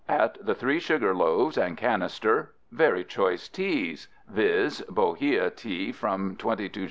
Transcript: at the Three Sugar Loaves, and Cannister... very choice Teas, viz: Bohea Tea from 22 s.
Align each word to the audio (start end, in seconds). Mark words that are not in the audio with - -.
at 0.09 0.43
the 0.43 0.55
Three 0.55 0.79
Sugar 0.79 1.13
Loaves, 1.13 1.59
and 1.59 1.77
Cannister... 1.77 2.53
very 2.71 3.03
choice 3.05 3.47
Teas, 3.49 4.07
viz: 4.27 4.81
Bohea 4.89 5.51
Tea 5.55 5.91
from 5.91 6.35
22 6.37 6.79
s. 6.79 6.79